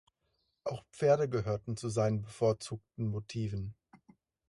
Auch 0.63 0.83
Pferde 0.89 1.29
gehörten 1.29 1.77
zu 1.77 1.87
seinen 1.89 2.23
bevorzugten 2.23 3.05
Motiven. 3.07 3.75